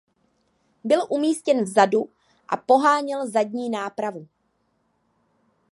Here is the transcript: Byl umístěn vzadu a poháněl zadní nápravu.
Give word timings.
Byl 0.83 1.01
umístěn 1.09 1.63
vzadu 1.63 2.09
a 2.47 2.57
poháněl 2.57 3.27
zadní 3.29 3.69
nápravu. 3.69 4.27